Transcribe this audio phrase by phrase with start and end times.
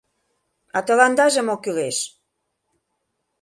[0.77, 1.97] А тыландаже мо кӱлеш?